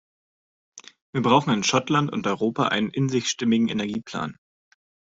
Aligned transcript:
Wir 1.13 1.21
brauchen 1.21 1.53
in 1.53 1.63
Schottland 1.63 2.11
und 2.11 2.25
Europa 2.25 2.69
einen 2.69 2.89
in 2.89 3.07
sich 3.07 3.29
stimmigen 3.29 3.67
Energieplan. 3.67 4.35